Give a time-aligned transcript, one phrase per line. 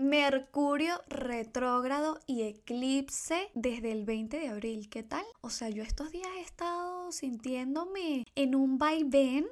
[0.00, 4.88] Mercurio retrógrado y eclipse desde el 20 de abril.
[4.88, 5.24] ¿Qué tal?
[5.40, 9.46] O sea, yo estos días he estado sintiéndome en un vaivén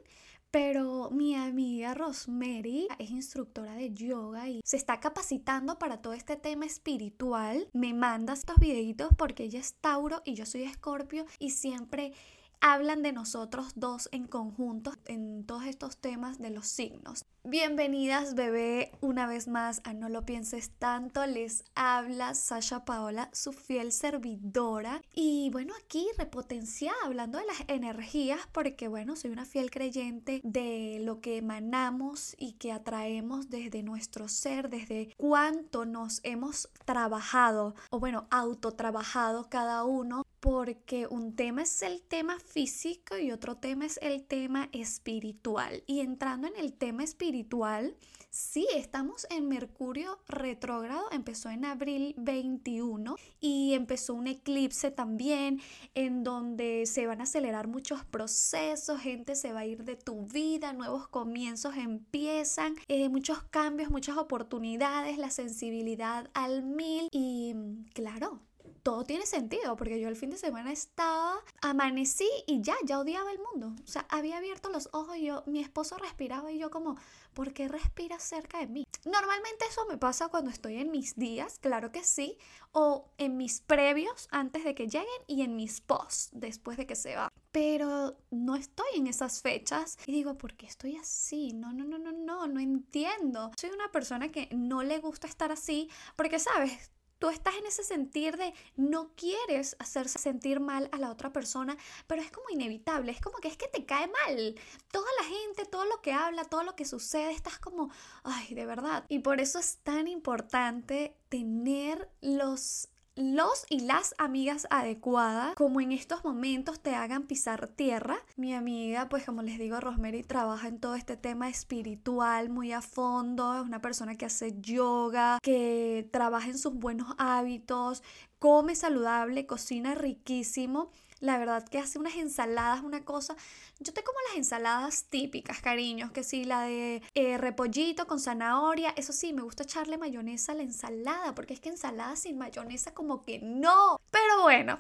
[0.57, 6.37] pero mi amiga Rosemary es instructora de yoga y se está capacitando para todo este
[6.37, 7.69] tema espiritual.
[7.75, 12.15] Me manda estos videitos porque ella es Tauro y yo soy Escorpio y siempre
[12.61, 17.25] hablan de nosotros dos en conjunto en todos estos temas de los signos.
[17.49, 23.53] Bienvenidas bebé una vez más a No lo pienses tanto, les habla Sasha Paola, su
[23.53, 29.71] fiel servidora y bueno aquí repotenciada hablando de las energías porque bueno soy una fiel
[29.71, 36.69] creyente de lo que emanamos y que atraemos desde nuestro ser, desde cuánto nos hemos
[36.85, 43.57] trabajado o bueno autotrabajado cada uno porque un tema es el tema físico y otro
[43.57, 45.83] tema es el tema espiritual.
[45.89, 47.97] Y entrando en el tema espiritual,
[48.31, 55.61] sí, estamos en Mercurio retrógrado, empezó en abril 21 y empezó un eclipse también
[55.97, 60.29] en donde se van a acelerar muchos procesos, gente se va a ir de tu
[60.29, 67.53] vida, nuevos comienzos empiezan, eh, muchos cambios, muchas oportunidades, la sensibilidad al mil y
[67.95, 68.43] claro,
[68.83, 73.33] todo tiene sentido, porque yo el fin de semana estaba, amanecí y ya, ya odiaba
[73.33, 73.75] el mundo.
[73.83, 76.97] O sea, había abierto los ojos y yo, mi esposo respiraba y yo como,
[77.35, 78.87] ¿por qué respiras cerca de mí?
[79.05, 82.39] Normalmente eso me pasa cuando estoy en mis días, claro que sí,
[82.73, 86.97] o en mis previos antes de que lleguen y en mis posts después de que
[86.97, 87.29] se va.
[87.53, 91.53] Pero no estoy en esas fechas y digo, ¿por qué estoy así?
[91.55, 93.51] No, no, no, no, no, no entiendo.
[93.57, 96.91] Soy una persona que no le gusta estar así porque, ¿sabes?
[97.19, 101.77] Tú estás en ese sentir de no quieres hacerse sentir mal a la otra persona,
[102.07, 104.55] pero es como inevitable, es como que es que te cae mal.
[104.91, 107.91] Toda la gente, todo lo que habla, todo lo que sucede, estás como,
[108.23, 109.05] ay, de verdad.
[109.09, 115.91] Y por eso es tan importante tener los los y las amigas adecuadas, como en
[115.91, 118.19] estos momentos te hagan pisar tierra.
[118.37, 122.83] Mi amiga, pues como les digo, Rosemary trabaja en todo este tema espiritual muy a
[122.83, 128.03] fondo, es una persona que hace yoga, que trabaja en sus buenos hábitos,
[128.39, 130.91] come saludable, cocina riquísimo
[131.21, 133.37] la verdad que hace unas ensaladas, una cosa.
[133.81, 138.91] Yo te como las ensaladas típicas, cariños, que sí, la de eh, repollito con zanahoria.
[138.97, 142.95] Eso sí, me gusta echarle mayonesa a la ensalada, porque es que ensalada sin mayonesa
[142.95, 144.01] como que no.
[144.11, 144.79] Pero bueno,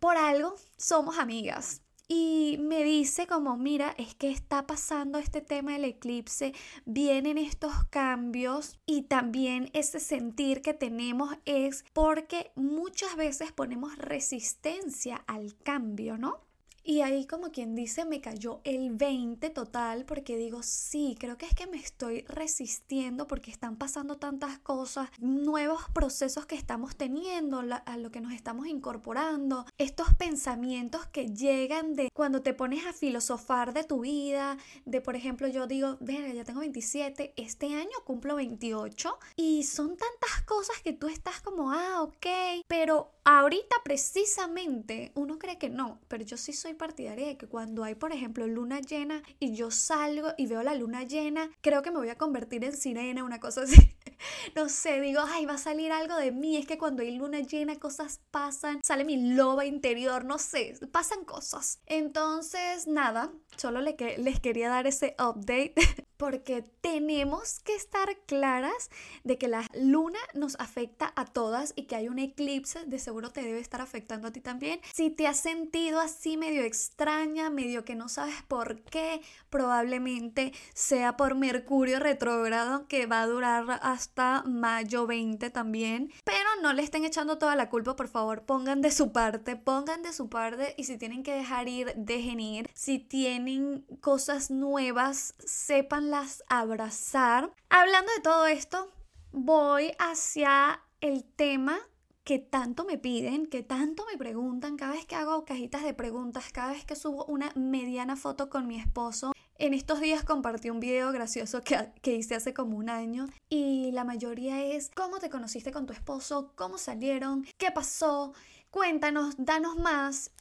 [0.00, 5.72] por algo somos amigas y me dice como, mira, es que está pasando este tema
[5.72, 6.52] del eclipse,
[6.84, 15.24] vienen estos cambios y también ese sentir que tenemos es porque muchas veces ponemos resistencia
[15.26, 16.40] al cambio, ¿no?
[16.86, 21.46] Y ahí como quien dice me cayó el 20 total porque digo, sí, creo que
[21.46, 27.62] es que me estoy resistiendo porque están pasando tantas cosas, nuevos procesos que estamos teniendo,
[27.86, 32.92] a lo que nos estamos incorporando, estos pensamientos que llegan de cuando te pones a
[32.92, 37.96] filosofar de tu vida, de por ejemplo yo digo, verga, ya tengo 27, este año
[38.04, 42.26] cumplo 28 y son tantas cosas que tú estás como, ah, ok,
[42.68, 47.84] pero ahorita precisamente uno cree que no, pero yo sí soy partidaria de que cuando
[47.84, 51.90] hay, por ejemplo, luna llena y yo salgo y veo la luna llena, creo que
[51.90, 53.96] me voy a convertir en sirena, una cosa así.
[54.56, 56.56] no sé, digo, ay, va a salir algo de mí.
[56.56, 61.24] Es que cuando hay luna llena, cosas pasan, sale mi loba interior, no sé, pasan
[61.24, 61.80] cosas.
[61.86, 65.74] Entonces, nada, solo les quería dar ese update
[66.16, 68.90] porque tenemos que estar claras
[69.24, 73.30] de que la luna nos afecta a todas y que hay un eclipse, de seguro
[73.30, 74.80] te debe estar afectando a ti también.
[74.92, 79.20] Si te has sentido así medio extraña, medio que no sabes por qué,
[79.50, 86.12] probablemente sea por Mercurio retrógrado que va a durar hasta mayo 20 también.
[86.24, 90.02] Pero no le estén echando toda la culpa, por favor, pongan de su parte, pongan
[90.02, 92.70] de su parte y si tienen que dejar ir, dejen ir.
[92.72, 97.52] Si tienen cosas nuevas, sépanlas abrazar.
[97.68, 98.90] Hablando de todo esto,
[99.30, 101.78] voy hacia el tema
[102.24, 106.50] que tanto me piden, que tanto me preguntan, cada vez que hago cajitas de preguntas,
[106.50, 109.34] cada vez que subo una mediana foto con mi esposo.
[109.56, 114.04] En estos días compartí un video gracioso que, hice hace como un año y la
[114.04, 118.32] mayoría es cómo te conociste con tu esposo, cómo salieron, qué pasó,
[118.70, 120.32] cuéntanos, danos más.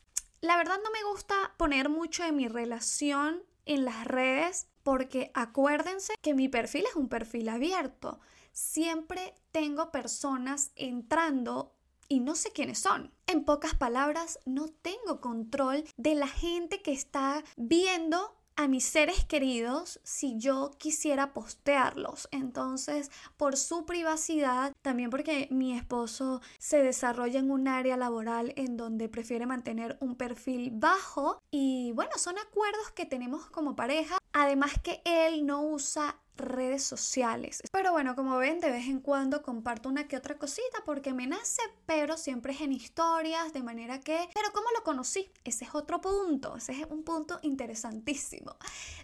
[0.41, 6.13] La verdad no me gusta poner mucho de mi relación en las redes porque acuérdense
[6.21, 8.19] que mi perfil es un perfil abierto
[8.53, 11.75] siempre tengo personas entrando
[12.07, 13.11] y no sé quiénes son.
[13.27, 19.25] En pocas palabras, no tengo control de la gente que está viendo a mis seres
[19.25, 22.27] queridos si yo quisiera postearlos.
[22.31, 28.77] Entonces, por su privacidad, también porque mi esposo se desarrolla en un área laboral en
[28.77, 34.17] donde prefiere mantener un perfil bajo y bueno, son acuerdos que tenemos como pareja.
[34.33, 37.61] Además que él no usa redes sociales.
[37.71, 41.27] Pero bueno, como ven, de vez en cuando comparto una que otra cosita porque me
[41.27, 44.29] nace, pero siempre es en historias, de manera que...
[44.33, 45.31] Pero ¿cómo lo conocí?
[45.43, 48.55] Ese es otro punto, ese es un punto interesantísimo.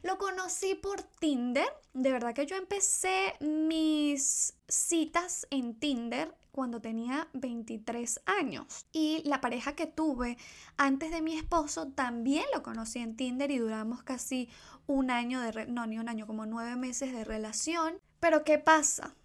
[0.03, 7.29] Lo conocí por Tinder, de verdad que yo empecé mis citas en Tinder cuando tenía
[7.31, 8.85] 23 años.
[8.91, 10.37] Y la pareja que tuve
[10.75, 14.49] antes de mi esposo también lo conocí en Tinder y duramos casi
[14.85, 17.97] un año de, no, ni un año, como nueve meses de relación.
[18.19, 19.15] Pero ¿qué pasa?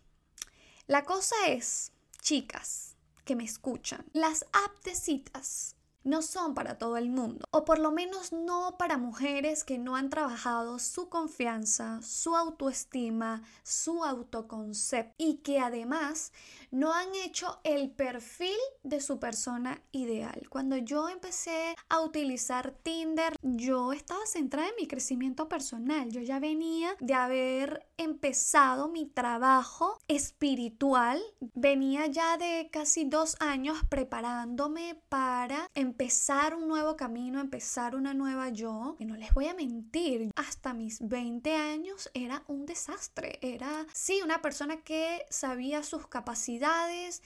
[0.87, 1.91] La cosa es,
[2.21, 2.95] chicas
[3.25, 8.33] que me escuchan, las aptecitas no son para todo el mundo, o por lo menos
[8.33, 15.61] no para mujeres que no han trabajado su confianza, su autoestima, su autoconcepto y que
[15.61, 16.33] además
[16.75, 20.49] no han hecho el perfil de su persona ideal.
[20.51, 26.11] Cuando yo empecé a utilizar Tinder, yo estaba centrada en mi crecimiento personal.
[26.11, 31.23] Yo ya venía de haber empezado mi trabajo espiritual.
[31.55, 38.49] Venía ya de casi dos años preparándome para empezar un nuevo camino, empezar una nueva
[38.49, 38.97] yo.
[38.99, 43.39] Y no les voy a mentir, hasta mis 20 años era un desastre.
[43.43, 46.64] Era, sí, una persona que sabía sus capacidades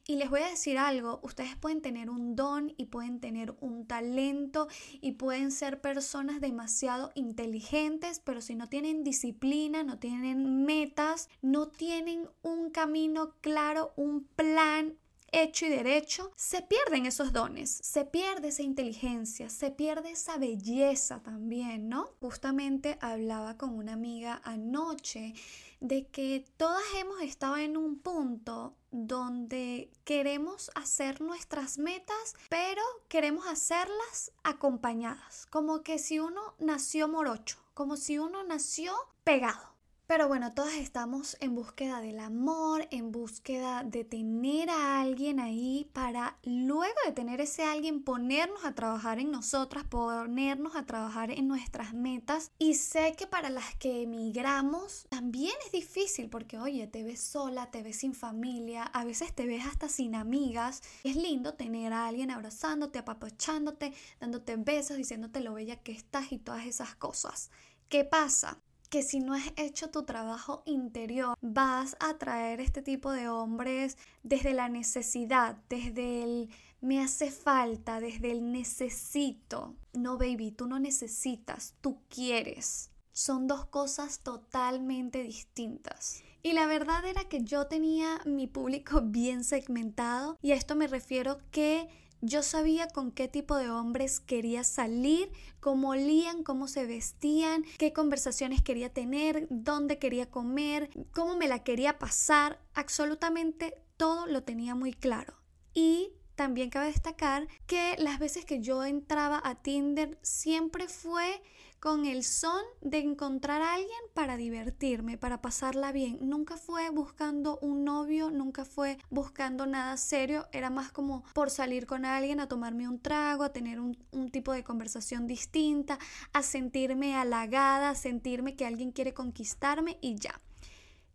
[0.06, 3.86] y les voy a decir algo, ustedes pueden tener un don y pueden tener un
[3.86, 4.66] talento
[5.00, 11.68] y pueden ser personas demasiado inteligentes, pero si no tienen disciplina, no tienen metas, no
[11.68, 14.96] tienen un camino claro, un plan,
[15.30, 21.22] hecho y derecho, se pierden esos dones, se pierde esa inteligencia, se pierde esa belleza
[21.22, 22.08] también, ¿no?
[22.20, 25.34] Justamente hablaba con una amiga anoche
[25.80, 33.46] de que todas hemos estado en un punto donde queremos hacer nuestras metas, pero queremos
[33.46, 38.94] hacerlas acompañadas, como que si uno nació morocho, como si uno nació
[39.24, 39.77] pegado.
[40.08, 45.90] Pero bueno, todas estamos en búsqueda del amor, en búsqueda de tener a alguien ahí
[45.92, 51.46] para luego de tener ese alguien ponernos a trabajar en nosotras, ponernos a trabajar en
[51.46, 52.52] nuestras metas.
[52.58, 57.70] Y sé que para las que emigramos también es difícil porque oye, te ves sola,
[57.70, 60.80] te ves sin familia, a veces te ves hasta sin amigas.
[61.04, 66.38] Es lindo tener a alguien abrazándote, apapachándote, dándote besos, diciéndote lo bella que estás y
[66.38, 67.50] todas esas cosas.
[67.90, 68.58] ¿Qué pasa?
[68.88, 73.96] Que si no has hecho tu trabajo interior, vas a atraer este tipo de hombres
[74.22, 76.50] desde la necesidad, desde el
[76.80, 79.74] me hace falta, desde el necesito.
[79.94, 82.90] No, baby, tú no necesitas, tú quieres.
[83.12, 86.22] Son dos cosas totalmente distintas.
[86.42, 90.86] Y la verdad era que yo tenía mi público bien segmentado y a esto me
[90.86, 91.88] refiero que
[92.20, 95.30] yo sabía con qué tipo de hombres quería salir,
[95.60, 101.62] cómo olían, cómo se vestían, qué conversaciones quería tener, dónde quería comer, cómo me la
[101.62, 102.60] quería pasar.
[102.74, 105.34] Absolutamente todo lo tenía muy claro.
[105.74, 111.42] Y también cabe destacar que las veces que yo entraba a Tinder siempre fue
[111.80, 116.18] con el son de encontrar a alguien para divertirme, para pasarla bien.
[116.22, 121.86] Nunca fue buscando un novio, nunca fue buscando nada serio, era más como por salir
[121.86, 123.96] con alguien a tomarme un trago, a tener un,
[124.32, 125.98] tipo de conversación distinta,
[126.32, 130.40] a sentirme halagada, a sentirme que alguien quiere conquistarme y ya.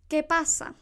[0.08, 0.76] ¿Qué pasa?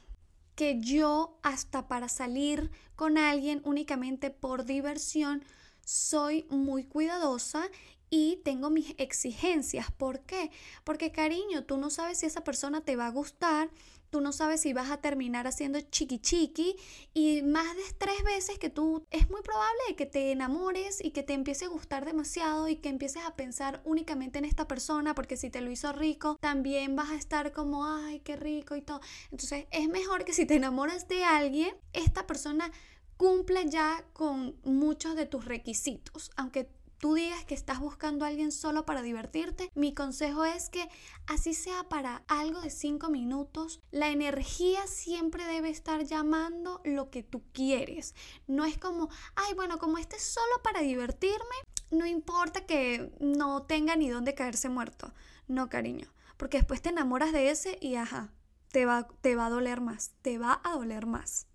[0.55, 5.43] Que yo hasta para salir con alguien únicamente por diversión,
[5.83, 7.69] soy muy cuidadosa
[8.11, 9.89] y tengo mis exigencias.
[9.91, 10.51] ¿Por qué?
[10.83, 13.71] Porque cariño, tú no sabes si esa persona te va a gustar,
[14.11, 16.75] tú no sabes si vas a terminar haciendo chiqui chiqui
[17.13, 21.23] y más de tres veces que tú es muy probable que te enamores y que
[21.23, 25.37] te empiece a gustar demasiado y que empieces a pensar únicamente en esta persona porque
[25.37, 28.99] si te lo hizo rico también vas a estar como ay qué rico y todo
[29.31, 32.69] entonces es mejor que si te enamoras de alguien esta persona
[33.15, 36.69] cumple ya con muchos de tus requisitos aunque
[37.01, 40.87] tú digas que estás buscando a alguien solo para divertirte, mi consejo es que
[41.25, 47.23] así sea para algo de cinco minutos, la energía siempre debe estar llamando lo que
[47.23, 48.13] tú quieres.
[48.47, 51.55] No es como, ay, bueno, como este es solo para divertirme,
[51.89, 55.11] no importa que no tenga ni dónde caerse muerto.
[55.47, 58.31] No, cariño, porque después te enamoras de ese y ajá,
[58.71, 61.47] te va, te va a doler más, te va a doler más.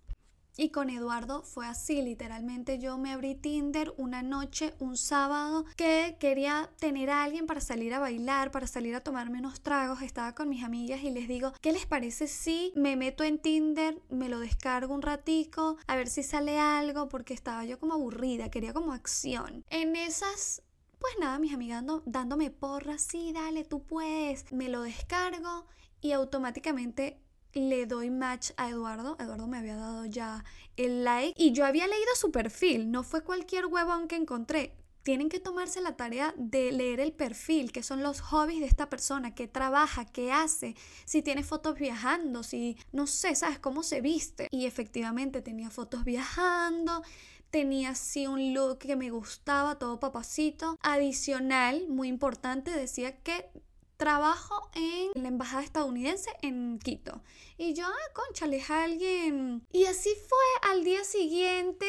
[0.59, 6.17] Y con Eduardo fue así, literalmente yo me abrí Tinder una noche, un sábado, que
[6.19, 10.33] quería tener a alguien para salir a bailar, para salir a tomarme unos tragos, estaba
[10.33, 14.29] con mis amigas y les digo, ¿qué les parece si me meto en Tinder, me
[14.29, 18.73] lo descargo un ratico, a ver si sale algo, porque estaba yo como aburrida, quería
[18.73, 19.63] como acción.
[19.69, 20.63] En esas
[20.99, 24.51] pues nada, mis amigas dándome porras, sí, dale, tú puedes.
[24.51, 25.67] Me lo descargo
[26.01, 27.21] y automáticamente
[27.57, 29.15] le doy match a Eduardo.
[29.19, 30.43] Eduardo me había dado ya
[30.75, 32.91] el like y yo había leído su perfil.
[32.91, 34.73] No fue cualquier huevón que encontré.
[35.03, 38.89] Tienen que tomarse la tarea de leer el perfil, que son los hobbies de esta
[38.89, 44.01] persona, qué trabaja, qué hace, si tiene fotos viajando, si no sé, sabes cómo se
[44.01, 44.49] viste.
[44.51, 47.03] Y efectivamente tenía fotos viajando,
[47.51, 50.77] tenía así un look que me gustaba, todo papacito.
[50.81, 53.49] Adicional, muy importante, decía que
[53.97, 57.21] trabajo en la embajada estadounidense en Quito.
[57.57, 59.65] Y yo, ah, conchale, es alguien.
[59.71, 61.87] Y así fue al día siguiente.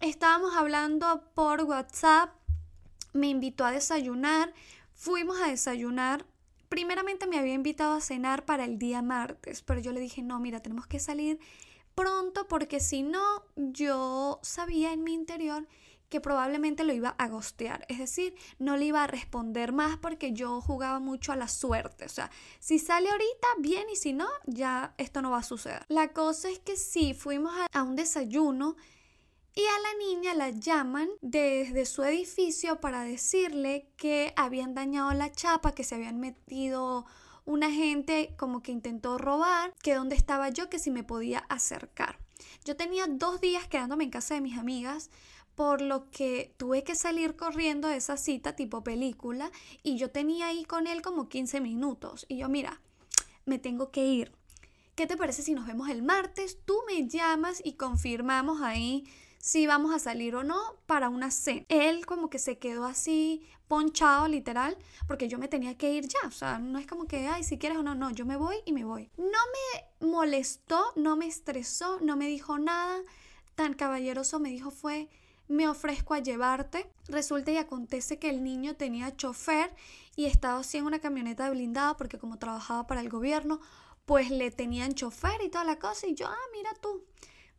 [0.00, 2.30] Estábamos hablando por WhatsApp.
[3.12, 4.54] Me invitó a desayunar.
[4.94, 6.24] Fuimos a desayunar.
[6.68, 10.38] Primeramente me había invitado a cenar para el día martes, pero yo le dije, no,
[10.38, 11.40] mira, tenemos que salir
[11.94, 15.66] pronto porque si no, yo sabía en mi interior
[16.08, 20.32] que probablemente lo iba a gostear, es decir, no le iba a responder más porque
[20.32, 24.28] yo jugaba mucho a la suerte, o sea, si sale ahorita, bien, y si no,
[24.46, 25.84] ya esto no va a suceder.
[25.88, 28.76] La cosa es que sí, fuimos a, un desayuno
[29.54, 35.32] y a la niña la llaman desde su edificio para decirle que habían dañado la
[35.32, 37.06] chapa, que se habían metido
[37.44, 42.18] una gente como que intentó robar, que dónde estaba yo, que si me podía acercar.
[42.64, 45.10] Yo tenía dos días quedándome en casa de mis amigas
[45.58, 49.50] por lo que tuve que salir corriendo de esa cita tipo película
[49.82, 52.80] y yo tenía ahí con él como 15 minutos y yo mira,
[53.44, 54.30] me tengo que ir.
[54.94, 56.58] ¿Qué te parece si nos vemos el martes?
[56.64, 59.04] Tú me llamas y confirmamos ahí
[59.38, 61.66] si vamos a salir o no para una cena.
[61.68, 64.76] Él como que se quedó así ponchado literal
[65.08, 67.58] porque yo me tenía que ir ya, o sea, no es como que, ay, si
[67.58, 69.10] quieres o no, no, yo me voy y me voy.
[69.16, 73.00] No me molestó, no me estresó, no me dijo nada,
[73.56, 75.08] tan caballeroso me dijo fue,
[75.48, 76.90] me ofrezco a llevarte.
[77.08, 79.74] Resulta y acontece que el niño tenía chofer
[80.14, 83.60] y estaba así en una camioneta blindada porque como trabajaba para el gobierno,
[84.04, 87.04] pues le tenían chofer y toda la cosa y yo, ah, mira tú,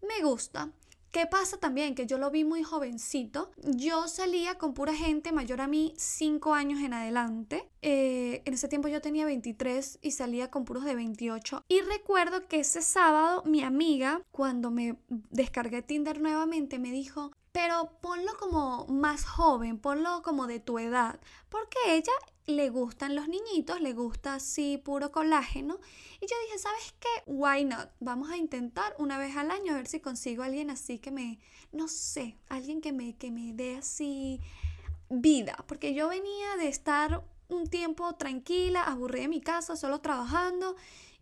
[0.01, 0.72] me gusta.
[1.12, 1.96] ¿Qué pasa también?
[1.96, 3.50] Que yo lo vi muy jovencito.
[3.58, 7.67] Yo salía con pura gente mayor a mí, 5 años en adelante.
[7.81, 11.63] Eh, en ese tiempo yo tenía 23 y salía con puros de 28.
[11.67, 14.98] Y recuerdo que ese sábado mi amiga, cuando me
[15.31, 21.19] descargué Tinder nuevamente, me dijo, pero ponlo como más joven, ponlo como de tu edad,
[21.49, 22.13] porque ella
[22.45, 25.77] le gustan los niñitos, le gusta así puro colágeno.
[26.21, 27.09] Y yo dije, ¿sabes qué?
[27.25, 27.89] Why not?
[27.99, 31.37] Vamos a intentar una vez al año a ver si consigo alguien así que me,
[31.73, 34.39] no sé, alguien que me, que me dé así
[35.09, 40.77] vida, porque yo venía de estar un tiempo tranquila, aburrida en mi casa, solo trabajando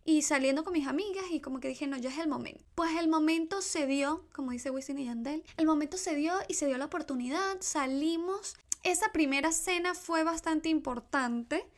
[0.08, 2.64] y saliendo con mis amigas y como que dije, no, ya es el momento.
[2.74, 6.54] Pues el momento se dio, como dice Wisin y Yandel, el momento se dio y
[6.54, 8.56] se dio la oportunidad, salimos.
[8.84, 11.68] Esa primera cena fue bastante importante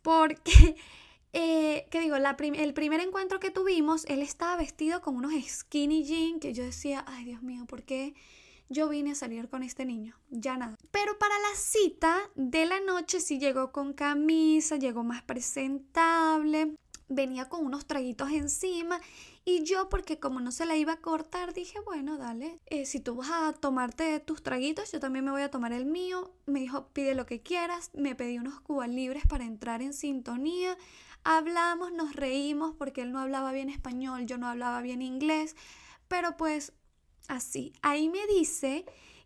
[0.00, 0.76] porque,
[1.34, 2.16] eh, ¿qué digo?
[2.16, 7.04] El primer encuentro que tuvimos, él estaba vestido con unos skinny jeans que yo decía,
[7.06, 8.14] ay Dios mío, ¿por qué?
[8.70, 10.76] yo vine a salir con este niño, ya nada.
[10.90, 16.74] Pero para la cita de la noche sí llegó con camisa, llegó más presentable,
[17.08, 19.00] venía con unos traguitos encima
[19.44, 23.00] y yo porque como no se la iba a cortar dije bueno dale eh, si
[23.00, 26.60] tú vas a tomarte tus traguitos yo también me voy a tomar el mío me
[26.60, 30.76] dijo pide lo que quieras me pedí unos cubas libres para entrar en sintonía.
[31.24, 35.56] Hablamos nos reímos porque él no hablaba bien español yo no hablaba bien inglés.
[36.08, 36.72] Pero pues
[37.28, 37.72] así.
[37.82, 38.84] Ahí me dice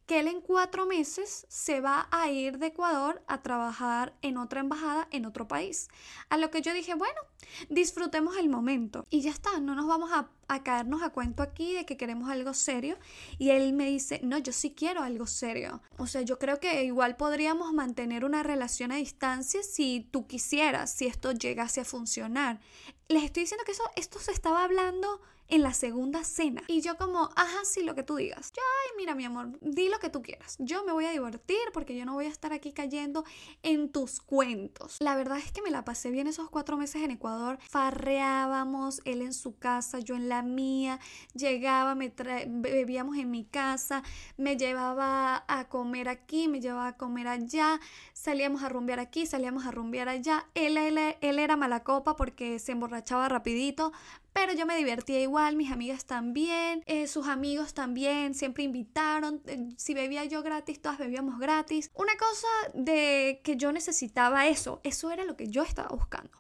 [0.09, 4.61] que él en cuatro meses se va a ir de Ecuador a trabajar en otra
[4.61, 5.89] embajada en otro país.
[6.31, 7.21] A lo que yo dije, bueno,
[7.69, 10.31] disfrutemos el momento y ya está, no nos vamos a,
[10.63, 12.97] caernos a cuento aquí de que queremos algo serio.
[13.37, 15.83] Y él me dice, no, yo sí quiero algo serio.
[15.99, 20.91] O sea, yo creo que igual podríamos mantener una relación a distancia si tú quisieras,
[20.91, 22.61] si esto llegase a funcionar.
[23.09, 26.63] Les estoy diciendo que eso, esto se estaba hablando en la segunda cena.
[26.69, 28.53] Y yo como, ajá, sí, lo que tú digas.
[28.55, 30.57] Yo, ay, mira, mi amor, di lo que tú quieras.
[30.59, 33.25] Yo me voy a divertir porque yo no voy a estar aquí cayendo
[33.63, 34.97] en tus cuentos.
[35.01, 37.59] La verdad es que me la pasé bien esos cuatro meses en Ecuador.
[37.69, 41.01] Farreábamos, él en su casa, yo en la mía.
[41.35, 42.13] Llegaba, me
[42.47, 44.03] bebíamos en mi casa,
[44.37, 47.81] me llevaba a comer aquí, me llevaba a comer allá.
[48.13, 50.47] salíamos a rumbear aquí, salíamos a rumbear allá.
[50.55, 53.93] Él, él, él era mala copa porque se emborrachaba rapidito,
[54.41, 59.71] pero yo me divertía igual, mis amigas también, eh, sus amigos también, siempre invitaron, eh,
[59.77, 61.91] si bebía yo gratis, todas bebíamos gratis.
[61.95, 66.31] Una cosa de que yo necesitaba eso, eso era lo que yo estaba buscando.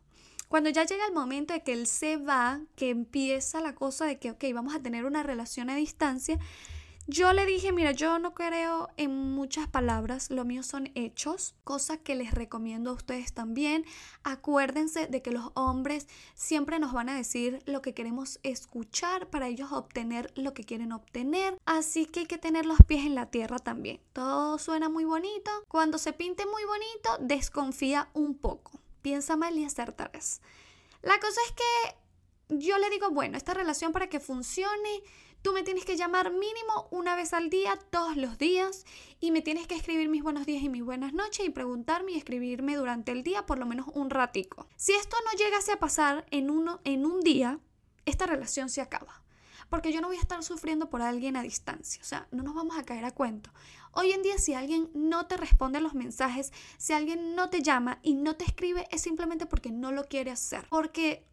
[0.47, 4.21] Cuando ya llega el momento de que él se va, que empieza la cosa de
[4.21, 6.39] que, ok, vamos a tener una relación a distancia,
[7.11, 11.97] yo le dije, mira, yo no creo en muchas palabras, lo mío son hechos, cosa
[11.97, 13.87] que les recomiendo a ustedes también.
[14.25, 19.49] Acuérdense de que los hombres siempre nos van a decir lo que queremos escuchar para
[19.49, 23.31] ellos obtener lo que quieren obtener, así que hay que tener los pies en la
[23.31, 24.01] tierra también.
[24.13, 29.65] Todo suena muy bonito, cuando se pinte muy bonito, desconfía un poco, piensa mal y
[29.65, 30.43] acertarás.
[31.01, 31.99] La cosa es que
[32.51, 35.03] yo le digo, bueno, esta relación para que funcione,
[35.43, 38.85] Tú me tienes que llamar mínimo una vez al día, todos los días,
[39.21, 42.17] y me tienes que escribir mis buenos días y mis buenas noches y preguntarme y
[42.17, 44.67] escribirme durante el día por lo menos un ratico.
[44.77, 47.61] Si esto no llegase a pasar en, uno, en un día,
[48.05, 49.23] esta relación se acaba.
[49.69, 52.01] Porque yo no voy a estar sufriendo por alguien a distancia.
[52.01, 53.51] O sea, no nos vamos a caer a cuento.
[53.93, 57.63] Hoy en día si alguien no te responde a los mensajes, si alguien no te
[57.63, 60.67] llama y no te escribe, es simplemente porque no lo quiere hacer.
[60.71, 61.27] Porque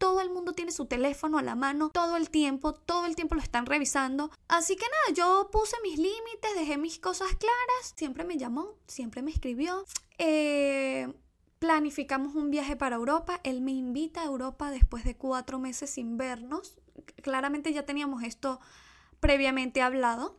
[0.00, 3.34] todo el mundo tiene su teléfono a la mano todo el tiempo, todo el tiempo
[3.34, 4.30] lo están revisando.
[4.48, 9.20] Así que nada, yo puse mis límites, dejé mis cosas claras, siempre me llamó, siempre
[9.20, 9.84] me escribió.
[10.16, 11.12] Eh,
[11.58, 16.16] planificamos un viaje para Europa, él me invita a Europa después de cuatro meses sin
[16.16, 16.78] vernos.
[17.22, 18.58] Claramente ya teníamos esto
[19.20, 20.38] previamente hablado.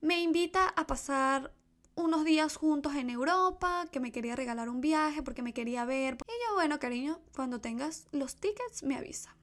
[0.00, 1.52] Me invita a pasar
[2.00, 6.14] unos días juntos en Europa, que me quería regalar un viaje porque me quería ver.
[6.14, 9.36] Y yo, bueno, cariño, cuando tengas los tickets, me avisa.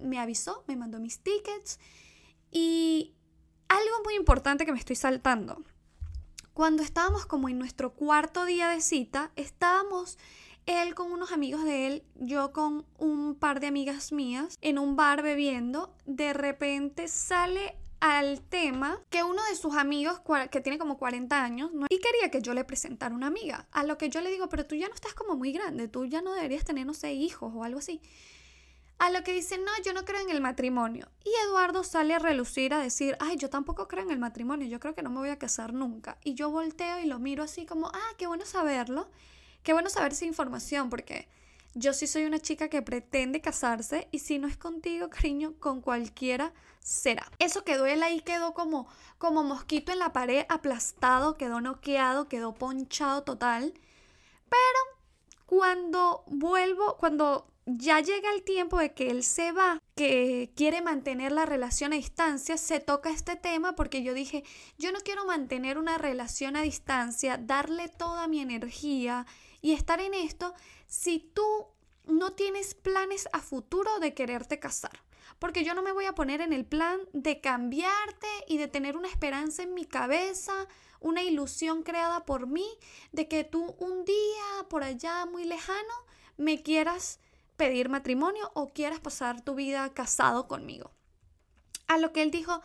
[0.00, 1.78] Me avisó, me mandó mis tickets.
[2.50, 3.14] Y
[3.68, 5.62] algo muy importante que me estoy saltando.
[6.54, 10.18] Cuando estábamos como en nuestro cuarto día de cita, estábamos
[10.66, 14.94] él con unos amigos de él, yo con un par de amigas mías, en un
[14.94, 15.94] bar bebiendo.
[16.04, 21.70] De repente sale al tema que uno de sus amigos, que tiene como 40 años,
[21.88, 23.68] y quería que yo le presentara una amiga.
[23.70, 26.04] A lo que yo le digo, pero tú ya no estás como muy grande, tú
[26.06, 28.02] ya no deberías tener, no sé, hijos o algo así.
[28.98, 31.12] A lo que dice, no, yo no creo en el matrimonio.
[31.24, 34.80] Y Eduardo sale a relucir a decir, ay, yo tampoco creo en el matrimonio, yo
[34.80, 36.18] creo que no me voy a casar nunca.
[36.24, 39.12] Y yo volteo y lo miro así como, ah, qué bueno saberlo,
[39.62, 41.28] qué bueno saber esa información, porque
[41.74, 45.80] yo sí soy una chica que pretende casarse y si no es contigo, cariño, con
[45.80, 47.30] cualquiera será.
[47.38, 52.54] Eso quedó él ahí, quedó como, como mosquito en la pared, aplastado, quedó noqueado, quedó
[52.54, 53.72] ponchado total.
[54.48, 55.00] Pero
[55.46, 61.32] cuando vuelvo, cuando ya llega el tiempo de que él se va, que quiere mantener
[61.32, 64.44] la relación a distancia, se toca este tema porque yo dije,
[64.78, 69.26] yo no quiero mantener una relación a distancia, darle toda mi energía
[69.60, 70.54] y estar en esto
[70.86, 71.66] si tú
[72.06, 75.02] no tienes planes a futuro de quererte casar.
[75.38, 78.96] Porque yo no me voy a poner en el plan de cambiarte y de tener
[78.96, 80.52] una esperanza en mi cabeza,
[81.00, 82.66] una ilusión creada por mí,
[83.12, 85.94] de que tú un día por allá muy lejano
[86.36, 87.18] me quieras
[87.62, 90.90] pedir matrimonio o quieras pasar tu vida casado conmigo.
[91.86, 92.60] A lo que él dijo,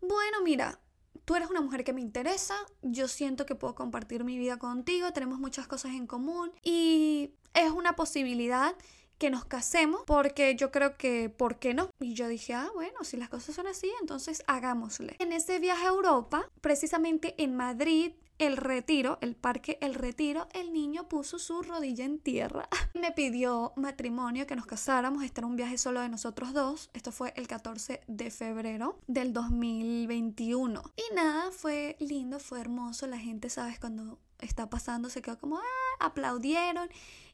[0.00, 0.80] bueno, mira,
[1.26, 5.12] tú eres una mujer que me interesa, yo siento que puedo compartir mi vida contigo,
[5.12, 8.74] tenemos muchas cosas en común y es una posibilidad
[9.18, 11.90] que nos casemos porque yo creo que, ¿por qué no?
[12.00, 15.16] Y yo dije, ah, bueno, si las cosas son así, entonces hagámosle.
[15.18, 20.72] En ese viaje a Europa, precisamente en Madrid, el retiro, el parque El Retiro, el
[20.72, 22.68] niño puso su rodilla en tierra.
[22.94, 25.22] Me pidió matrimonio, que nos casáramos.
[25.22, 26.90] Era un viaje solo de nosotros dos.
[26.94, 30.82] Esto fue el 14 de febrero del 2021.
[30.96, 33.06] Y nada, fue lindo, fue hermoso.
[33.06, 36.88] La gente, sabes, cuando está pasando se quedó como, ah, aplaudieron.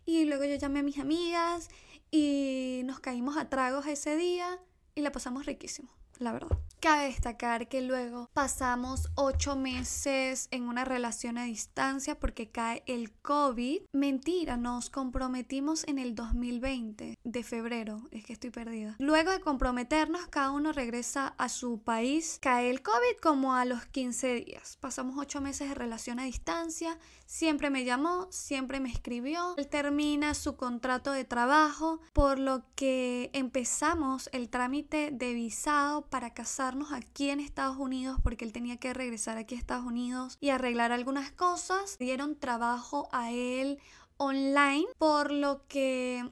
[0.04, 1.68] Y luego yo llamé a mis amigas
[2.10, 4.58] y nos caímos a tragos ese día
[4.94, 6.58] y la pasamos riquísimo, la verdad.
[6.80, 13.12] Cabe destacar que luego pasamos ocho meses en una relación a distancia porque cae el
[13.12, 13.82] COVID.
[13.92, 18.00] Mentira, nos comprometimos en el 2020 de febrero.
[18.12, 18.96] Es que estoy perdida.
[18.98, 22.38] Luego de comprometernos, cada uno regresa a su país.
[22.40, 24.78] Cae el COVID como a los 15 días.
[24.80, 26.98] Pasamos ocho meses de relación a distancia.
[27.26, 29.54] Siempre me llamó, siempre me escribió.
[29.58, 36.32] Él termina su contrato de trabajo, por lo que empezamos el trámite de visado para
[36.32, 40.50] casar aquí en Estados Unidos porque él tenía que regresar aquí a Estados Unidos y
[40.50, 41.98] arreglar algunas cosas.
[41.98, 43.78] Dieron trabajo a él
[44.18, 46.30] online, por lo que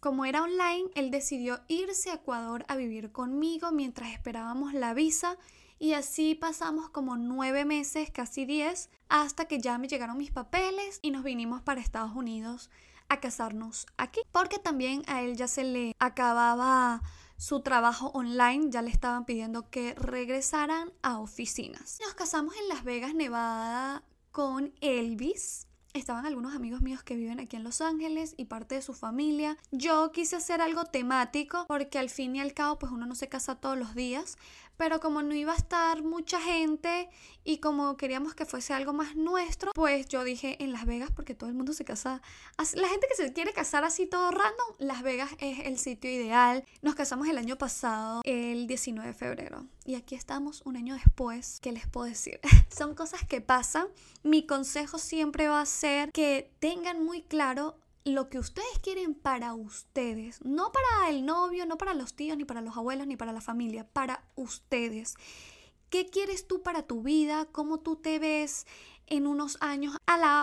[0.00, 5.36] como era online, él decidió irse a Ecuador a vivir conmigo mientras esperábamos la visa
[5.78, 10.98] Y así pasamos como nueve meses, casi diez, hasta que ya me llegaron mis papeles
[11.02, 12.70] y nos vinimos para Estados Unidos
[13.08, 14.20] a casarnos aquí.
[14.32, 17.02] Porque también a él ya se le acababa
[17.36, 21.98] su trabajo online, ya le estaban pidiendo que regresaran a oficinas.
[22.02, 25.66] Nos casamos en Las Vegas, Nevada, con Elvis.
[25.92, 29.56] Estaban algunos amigos míos que viven aquí en Los Ángeles y parte de su familia.
[29.70, 33.30] Yo quise hacer algo temático porque al fin y al cabo pues uno no se
[33.30, 34.36] casa todos los días,
[34.76, 37.08] pero como no iba a estar mucha gente
[37.44, 41.34] y como queríamos que fuese algo más nuestro, pues yo dije en Las Vegas porque
[41.34, 42.20] todo el mundo se casa,
[42.74, 46.64] la gente que se quiere casar así todo random, Las Vegas es el sitio ideal.
[46.82, 51.60] Nos casamos el año pasado, el 19 de febrero, y aquí estamos un año después,
[51.60, 52.40] ¿qué les puedo decir?
[52.76, 53.86] Son cosas que pasan.
[54.22, 59.54] Mi consejo siempre va a ser que tengan muy claro lo que ustedes quieren para
[59.54, 63.32] ustedes, no para el novio, no para los tíos, ni para los abuelos, ni para
[63.32, 65.14] la familia, para ustedes.
[65.90, 67.46] ¿Qué quieres tú para tu vida?
[67.52, 68.66] ¿Cómo tú te ves
[69.06, 69.96] en unos años?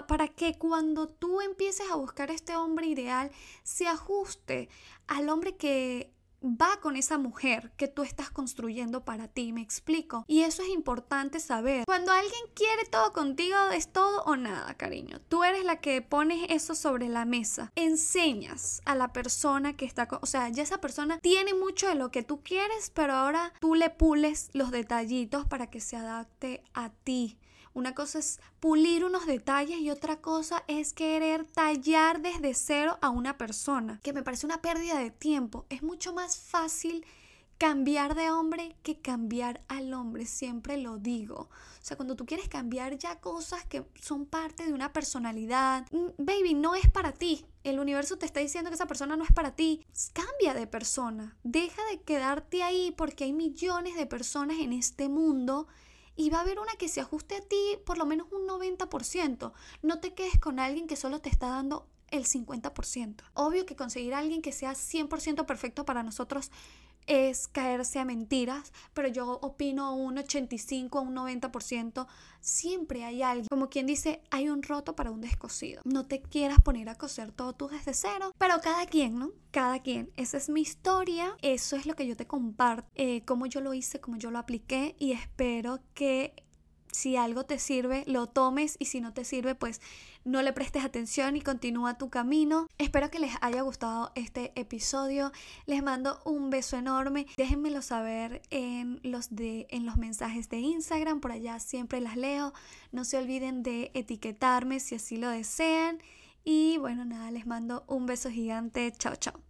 [0.08, 3.32] Para que cuando tú empieces a buscar este hombre ideal,
[3.64, 4.70] se ajuste
[5.08, 6.13] al hombre que
[6.44, 10.26] va con esa mujer que tú estás construyendo para ti, me explico.
[10.28, 11.86] Y eso es importante saber.
[11.86, 15.20] Cuando alguien quiere todo contigo, es todo o nada, cariño.
[15.30, 17.72] Tú eres la que pones eso sobre la mesa.
[17.76, 22.12] Enseñas a la persona que está, o sea, ya esa persona tiene mucho de lo
[22.12, 26.90] que tú quieres, pero ahora tú le pules los detallitos para que se adapte a
[26.90, 27.38] ti.
[27.76, 33.10] Una cosa es pulir unos detalles y otra cosa es querer tallar desde cero a
[33.10, 35.66] una persona, que me parece una pérdida de tiempo.
[35.70, 37.06] Es mucho más fácil
[37.58, 41.50] cambiar de hombre que cambiar al hombre, siempre lo digo.
[41.84, 46.08] O sea, cuando tú quieres cambiar ya cosas que son parte de una personalidad, mm,
[46.18, 47.46] baby, no es para ti.
[47.64, 49.86] El universo te está diciendo que esa persona no es para ti.
[50.12, 51.38] Cambia de persona.
[51.44, 55.68] Deja de quedarte ahí porque hay millones de personas en este mundo
[56.16, 59.54] y va a haber una que se ajuste a ti por lo menos un 90%.
[59.82, 63.24] No te quedes con alguien que solo te está dando el 50%.
[63.34, 66.52] Obvio que conseguir a alguien que sea 100% perfecto para nosotros
[67.08, 72.08] es caerse a mentiras, pero yo opino un 85 a un 90%,
[72.40, 75.82] siempre hay alguien, como quien dice, hay un roto para un descosido.
[75.84, 79.32] No te quieras poner a coser todo tú desde cero, pero cada quien, ¿no?
[79.52, 80.12] Cada quien.
[80.16, 83.74] Esa es mi historia, eso es lo que yo te comparto, eh, cómo yo lo
[83.74, 86.34] hice, cómo yo lo apliqué y espero que
[86.94, 89.82] si algo te sirve, lo tomes y si no te sirve, pues
[90.26, 92.68] no le prestes atención y continúa tu camino.
[92.78, 95.32] Espero que les haya gustado este episodio.
[95.66, 97.28] Les mando un beso enorme.
[97.38, 101.20] Déjenmelo saber en los, de, en los mensajes de Instagram.
[101.20, 102.54] Por allá siempre las leo.
[102.92, 106.00] No se olviden de etiquetarme si así lo desean.
[106.46, 108.92] Y bueno, nada, les mando un beso gigante.
[108.98, 109.44] Chao, chao.